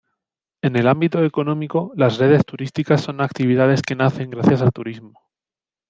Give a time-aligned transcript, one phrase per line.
[0.63, 5.19] En el ámbito económico, las redes turísticas son actividades que nacen gracias al turismo.